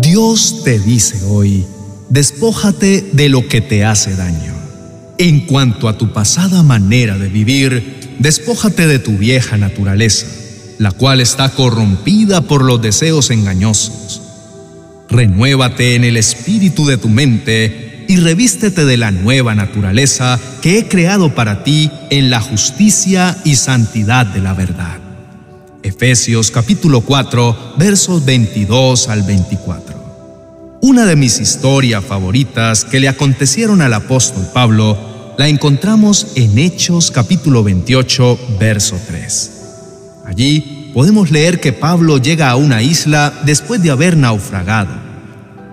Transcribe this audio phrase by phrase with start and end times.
[0.00, 1.66] Dios te dice hoy,
[2.08, 4.54] despójate de lo que te hace daño.
[5.18, 10.26] En cuanto a tu pasada manera de vivir, despójate de tu vieja naturaleza,
[10.78, 14.22] la cual está corrompida por los deseos engañosos.
[15.08, 20.88] Renuévate en el espíritu de tu mente y revístete de la nueva naturaleza que he
[20.88, 24.99] creado para ti en la justicia y santidad de la verdad.
[25.82, 30.78] Efesios capítulo 4 versos 22 al 24.
[30.82, 37.10] Una de mis historias favoritas que le acontecieron al apóstol Pablo la encontramos en Hechos
[37.10, 39.50] capítulo 28, verso 3.
[40.26, 44.92] Allí podemos leer que Pablo llega a una isla después de haber naufragado,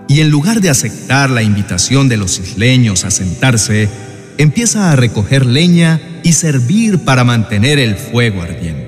[0.08, 3.90] y en lugar de aceptar la invitación de los isleños a sentarse,
[4.38, 8.87] empieza a recoger leña y servir para mantener el fuego ardiendo.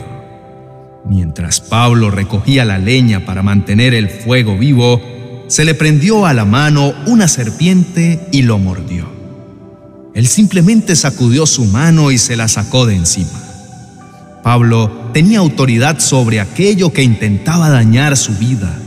[1.05, 5.01] Mientras Pablo recogía la leña para mantener el fuego vivo,
[5.49, 9.09] se le prendió a la mano una serpiente y lo mordió.
[10.15, 13.31] Él simplemente sacudió su mano y se la sacó de encima.
[14.43, 18.79] Pablo tenía autoridad sobre aquello que intentaba dañar su vida.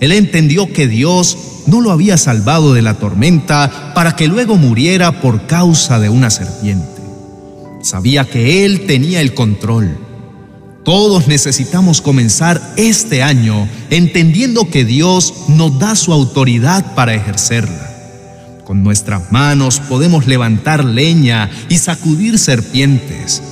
[0.00, 5.20] Él entendió que Dios no lo había salvado de la tormenta para que luego muriera
[5.20, 7.02] por causa de una serpiente.
[7.82, 10.07] Sabía que Él tenía el control
[10.88, 17.90] todos necesitamos comenzar este año entendiendo que Dios nos da su autoridad para ejercerla.
[18.64, 23.42] Con nuestras manos podemos levantar leña y sacudir serpientes.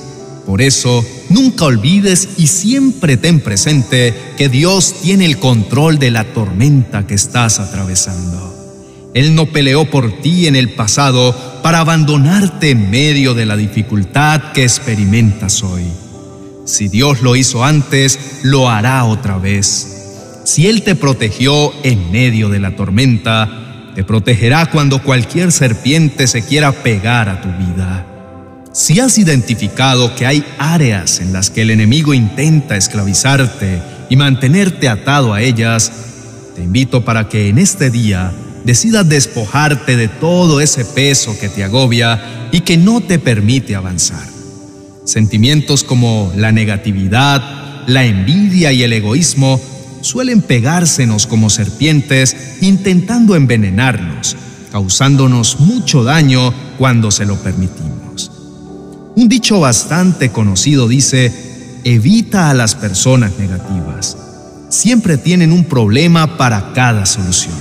[0.47, 6.23] Por eso, nunca olvides y siempre ten presente que Dios tiene el control de la
[6.33, 9.11] tormenta que estás atravesando.
[9.13, 14.53] Él no peleó por ti en el pasado para abandonarte en medio de la dificultad
[14.53, 15.83] que experimentas hoy.
[16.67, 20.41] Si Dios lo hizo antes, lo hará otra vez.
[20.43, 26.45] Si Él te protegió en medio de la tormenta, te protegerá cuando cualquier serpiente se
[26.45, 28.05] quiera pegar a tu vida.
[28.73, 34.89] Si has identificado que hay áreas en las que el enemigo intenta esclavizarte y mantenerte
[34.89, 35.89] atado a ellas,
[36.53, 38.33] te invito para que en este día
[38.65, 44.36] decidas despojarte de todo ese peso que te agobia y que no te permite avanzar.
[45.07, 49.57] Sentimientos como la negatividad, la envidia y el egoísmo
[50.01, 54.35] suelen pegársenos como serpientes intentando envenenarnos,
[54.69, 58.29] causándonos mucho daño cuando se lo permitimos.
[59.15, 64.17] Un dicho bastante conocido dice, evita a las personas negativas.
[64.67, 67.55] Siempre tienen un problema para cada solución.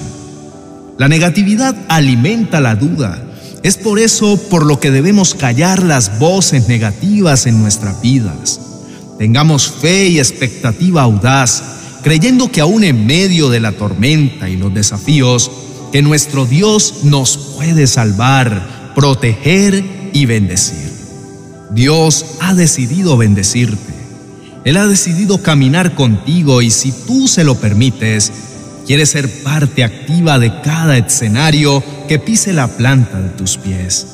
[0.98, 3.22] La negatividad alimenta la duda,
[3.66, 8.60] es por eso por lo que debemos callar las voces negativas en nuestras vidas.
[9.18, 11.64] Tengamos fe y expectativa audaz,
[12.04, 15.50] creyendo que aún en medio de la tormenta y los desafíos,
[15.90, 20.92] que nuestro Dios nos puede salvar, proteger y bendecir.
[21.72, 23.94] Dios ha decidido bendecirte.
[24.64, 28.32] Él ha decidido caminar contigo y si tú se lo permites,
[28.86, 34.06] quiere ser parte activa de cada escenario que pise la planta de tus pies.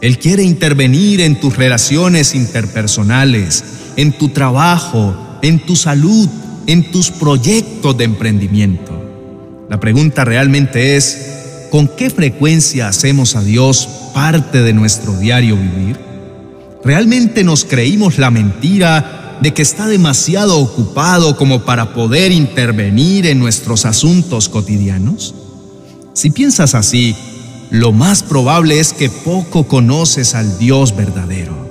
[0.00, 3.64] Él quiere intervenir en tus relaciones interpersonales,
[3.96, 6.28] en tu trabajo, en tu salud,
[6.66, 9.66] en tus proyectos de emprendimiento.
[9.68, 15.98] La pregunta realmente es, ¿con qué frecuencia hacemos a Dios parte de nuestro diario vivir?
[16.84, 23.38] ¿Realmente nos creímos la mentira de que está demasiado ocupado como para poder intervenir en
[23.38, 25.34] nuestros asuntos cotidianos?
[26.14, 27.14] Si piensas así,
[27.70, 31.68] lo más probable es que poco conoces al Dios verdadero.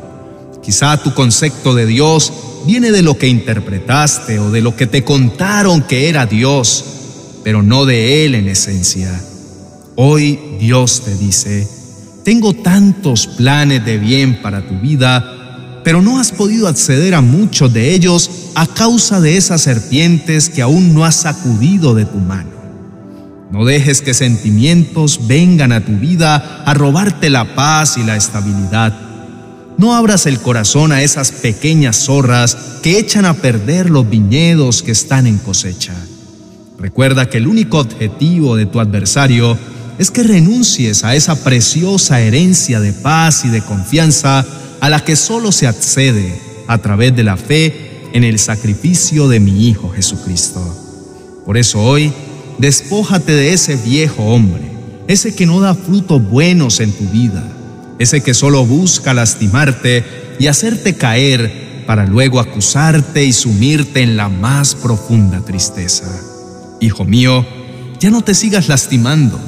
[0.63, 2.31] Quizá tu concepto de Dios
[2.65, 6.83] viene de lo que interpretaste o de lo que te contaron que era Dios,
[7.43, 9.19] pero no de Él en esencia.
[9.95, 11.67] Hoy Dios te dice,
[12.23, 15.46] tengo tantos planes de bien para tu vida,
[15.87, 20.61] pero no has podido acceder a muchos de ellos a causa de esas serpientes que
[20.61, 22.49] aún no has sacudido de tu mano.
[23.51, 28.99] No dejes que sentimientos vengan a tu vida a robarte la paz y la estabilidad.
[29.77, 34.91] No abras el corazón a esas pequeñas zorras que echan a perder los viñedos que
[34.91, 35.93] están en cosecha.
[36.77, 39.57] Recuerda que el único objetivo de tu adversario
[39.99, 44.45] es que renuncies a esa preciosa herencia de paz y de confianza
[44.79, 49.39] a la que solo se accede a través de la fe en el sacrificio de
[49.39, 50.61] mi Hijo Jesucristo.
[51.45, 52.11] Por eso hoy,
[52.57, 54.71] despójate de ese viejo hombre,
[55.07, 57.43] ese que no da frutos buenos en tu vida,
[57.99, 60.03] ese que solo busca lastimarte
[60.39, 66.05] y hacerte caer para luego acusarte y sumirte en la más profunda tristeza.
[66.81, 67.45] Hijo mío,
[67.99, 69.39] ya no te sigas lastimando,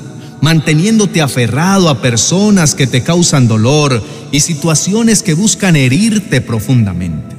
[0.42, 7.36] manteniéndote aferrado a personas que te causan dolor y situaciones que buscan herirte profundamente.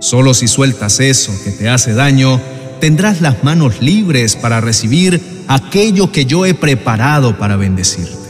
[0.00, 2.40] Solo si sueltas eso que te hace daño,
[2.80, 8.26] tendrás las manos libres para recibir aquello que yo he preparado para bendecirte.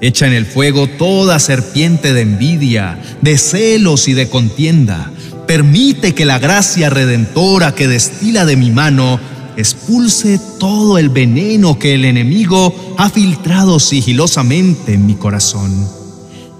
[0.00, 5.10] Echa en el fuego toda serpiente de envidia, de celos y de contienda.
[5.46, 9.18] Permite que la gracia redentora que destila de mi mano
[9.56, 15.70] expulse todo el veneno que el enemigo ha filtrado sigilosamente en mi corazón.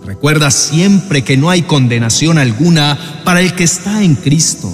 [0.04, 4.70] Recuerda siempre que no hay condenación alguna para el que está en Cristo.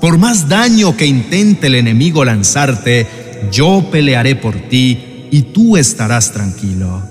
[0.00, 3.06] Por más daño que intente el enemigo lanzarte,
[3.52, 7.02] yo pelearé por ti y tú estarás tranquilo.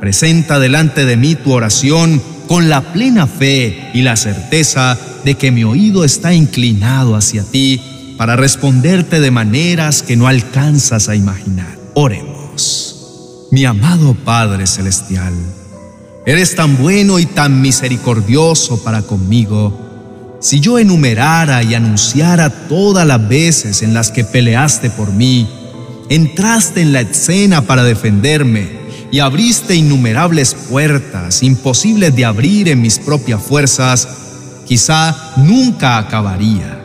[0.00, 5.50] Presenta delante de mí tu oración con la plena fe y la certeza de que
[5.50, 7.80] mi oído está inclinado hacia ti
[8.18, 11.78] para responderte de maneras que no alcanzas a imaginar.
[11.94, 13.46] Oremos.
[13.52, 15.32] Mi amado Padre Celestial,
[16.26, 20.36] eres tan bueno y tan misericordioso para conmigo.
[20.40, 25.48] Si yo enumerara y anunciara todas las veces en las que peleaste por mí,
[26.10, 28.68] entraste en la escena para defenderme
[29.12, 34.08] y abriste innumerables puertas imposibles de abrir en mis propias fuerzas,
[34.66, 36.77] quizá nunca acabaría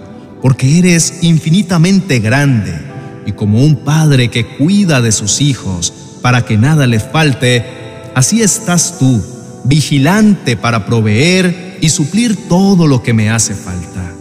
[0.43, 2.77] porque eres infinitamente grande
[3.25, 7.65] y como un padre que cuida de sus hijos para que nada les falte,
[8.13, 9.23] así estás tú,
[9.63, 14.11] vigilante para proveer y suplir todo lo que me hace falta.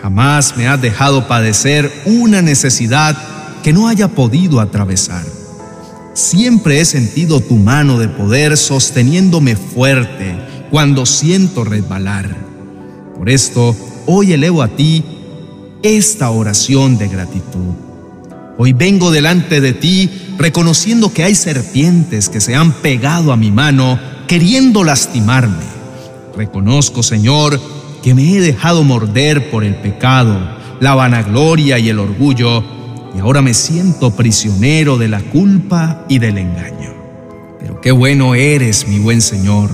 [0.00, 3.18] Jamás me has dejado padecer una necesidad
[3.64, 5.24] que no haya podido atravesar.
[6.14, 10.36] Siempre he sentido tu mano de poder sosteniéndome fuerte
[10.70, 12.36] cuando siento resbalar.
[13.18, 13.74] Por esto,
[14.06, 15.11] hoy elevo a ti
[15.82, 17.74] esta oración de gratitud.
[18.58, 23.50] Hoy vengo delante de ti reconociendo que hay serpientes que se han pegado a mi
[23.50, 23.98] mano
[24.28, 25.64] queriendo lastimarme.
[26.36, 27.60] Reconozco, Señor,
[28.02, 30.38] que me he dejado morder por el pecado,
[30.80, 32.62] la vanagloria y el orgullo,
[33.14, 36.94] y ahora me siento prisionero de la culpa y del engaño.
[37.60, 39.70] Pero qué bueno eres, mi buen Señor.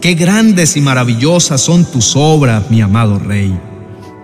[0.00, 3.56] Qué grandes y maravillosas son tus obras, mi amado Rey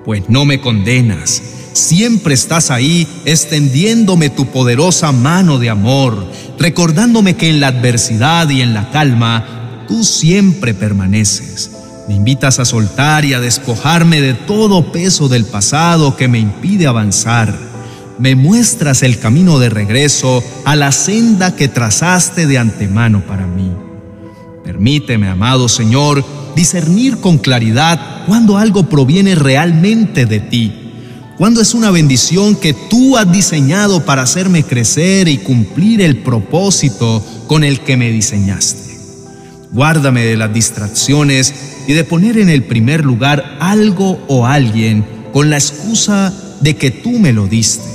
[0.09, 1.43] pues no me condenas.
[1.75, 8.63] Siempre estás ahí extendiéndome tu poderosa mano de amor, recordándome que en la adversidad y
[8.63, 11.73] en la calma tú siempre permaneces.
[12.09, 16.87] Me invitas a soltar y a despojarme de todo peso del pasado que me impide
[16.87, 17.55] avanzar.
[18.19, 23.71] Me muestras el camino de regreso a la senda que trazaste de antemano para mí.
[24.65, 26.25] Permíteme, amado Señor,
[26.59, 30.73] discernir con claridad cuando algo proviene realmente de ti,
[31.37, 37.25] cuando es una bendición que tú has diseñado para hacerme crecer y cumplir el propósito
[37.47, 38.99] con el que me diseñaste.
[39.71, 41.55] Guárdame de las distracciones
[41.87, 46.91] y de poner en el primer lugar algo o alguien con la excusa de que
[46.91, 47.89] tú me lo diste.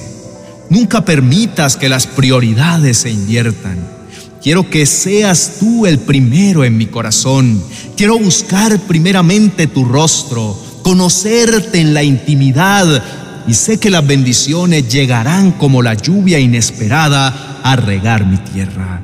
[0.70, 4.03] Nunca permitas que las prioridades se inviertan
[4.44, 7.64] Quiero que seas tú el primero en mi corazón.
[7.96, 13.02] Quiero buscar primeramente tu rostro, conocerte en la intimidad
[13.48, 19.02] y sé que las bendiciones llegarán como la lluvia inesperada a regar mi tierra.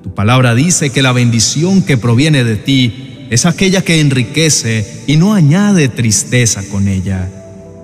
[0.00, 5.16] Tu palabra dice que la bendición que proviene de ti es aquella que enriquece y
[5.16, 7.28] no añade tristeza con ella.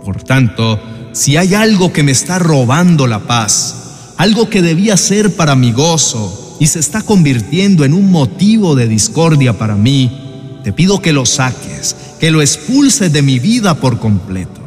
[0.05, 5.35] Por tanto, si hay algo que me está robando la paz, algo que debía ser
[5.35, 10.73] para mi gozo, y se está convirtiendo en un motivo de discordia para mí, te
[10.73, 14.61] pido que lo saques, que lo expulses de mi vida por completo.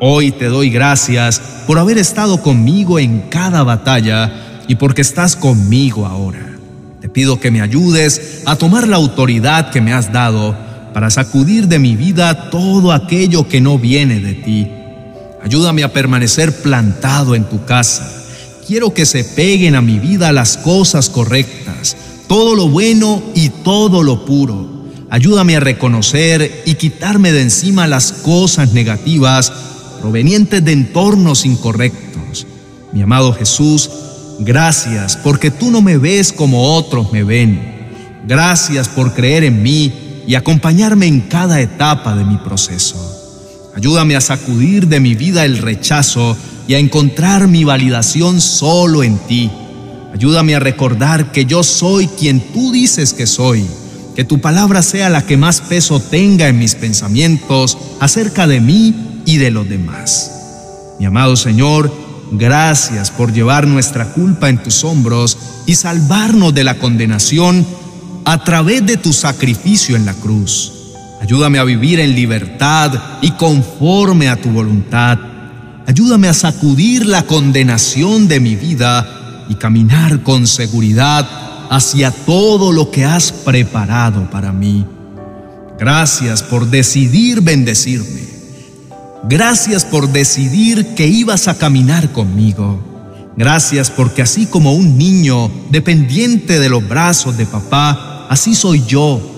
[0.00, 4.32] Hoy te doy gracias por haber estado conmigo en cada batalla
[4.66, 6.56] y porque estás conmigo ahora.
[7.00, 10.56] Te pido que me ayudes a tomar la autoridad que me has dado
[10.92, 14.68] para sacudir de mi vida todo aquello que no viene de ti.
[15.42, 18.21] Ayúdame a permanecer plantado en tu casa
[18.66, 21.96] Quiero que se peguen a mi vida las cosas correctas,
[22.28, 24.84] todo lo bueno y todo lo puro.
[25.10, 29.52] Ayúdame a reconocer y quitarme de encima las cosas negativas
[30.00, 32.46] provenientes de entornos incorrectos.
[32.92, 33.90] Mi amado Jesús,
[34.38, 38.22] gracias porque tú no me ves como otros me ven.
[38.28, 42.96] Gracias por creer en mí y acompañarme en cada etapa de mi proceso.
[43.74, 46.36] Ayúdame a sacudir de mi vida el rechazo
[46.68, 49.50] y a encontrar mi validación solo en ti.
[50.14, 53.66] Ayúdame a recordar que yo soy quien tú dices que soy
[54.14, 58.94] que tu palabra sea la que más peso tenga en mis pensamientos acerca de mí
[59.24, 60.30] y de los demás.
[60.98, 61.92] Mi amado Señor,
[62.32, 67.66] gracias por llevar nuestra culpa en tus hombros y salvarnos de la condenación
[68.24, 70.72] a través de tu sacrificio en la cruz.
[71.20, 72.92] Ayúdame a vivir en libertad
[73.22, 75.18] y conforme a tu voluntad.
[75.86, 81.28] Ayúdame a sacudir la condenación de mi vida y caminar con seguridad
[81.70, 84.86] hacia todo lo que has preparado para mí.
[85.78, 88.22] Gracias por decidir bendecirme.
[89.28, 93.32] Gracias por decidir que ibas a caminar conmigo.
[93.36, 99.32] Gracias porque así como un niño dependiente de los brazos de papá, así soy yo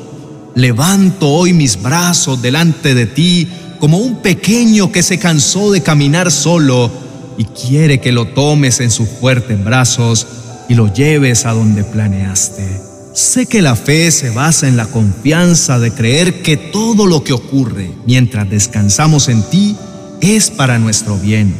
[0.54, 3.48] levanto hoy mis brazos delante de ti
[3.78, 6.90] como un pequeño que se cansó de caminar solo
[7.36, 10.26] y quiere que lo tomes en sus fuertes brazos
[10.68, 12.80] y lo lleves a donde planeaste.
[13.12, 17.32] Sé que la fe se basa en la confianza de creer que todo lo que
[17.32, 19.76] ocurre mientras descansamos en ti
[20.20, 21.54] es para nuestro bien.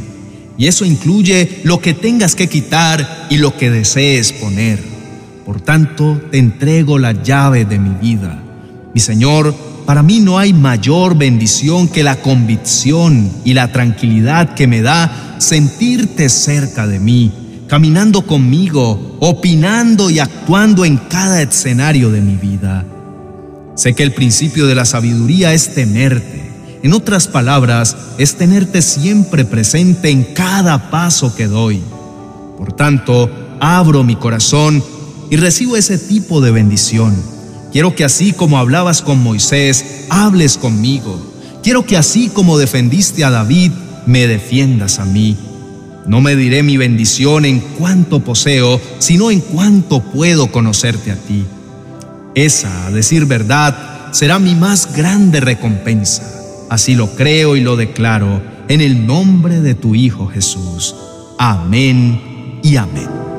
[0.57, 4.83] Y eso incluye lo que tengas que quitar y lo que desees poner.
[5.45, 8.45] Por tanto, te entrego la llave de mi vida
[8.95, 9.53] mi Señor,
[9.87, 15.37] para mí no hay mayor bendición que la convicción y la tranquilidad que me da
[15.39, 17.33] sentirte cerca de mí,
[17.69, 22.85] caminando conmigo, opinando y actuando en cada escenario de mi vida.
[23.75, 26.51] Sé que el principio de la sabiduría es temerte.
[26.83, 31.83] En otras palabras, es tenerte siempre presente en cada paso que doy.
[32.57, 34.83] Por tanto, abro mi corazón
[35.31, 37.34] y recibo ese tipo de bendición
[37.75, 41.21] Quiero que así como hablabas con Moisés, hables conmigo.
[41.61, 43.73] Quiero que así como defendiste a David,
[44.07, 45.37] me defiendas a mí.
[46.07, 51.45] No me diré mi bendición en cuanto poseo, sino en cuanto puedo conocerte a ti.
[52.37, 56.23] Esa, a decir verdad, será mi más grande recompensa.
[56.71, 60.95] Así lo creo y lo declaro en el nombre de tu Hijo Jesús.
[61.41, 63.34] Amén y amén.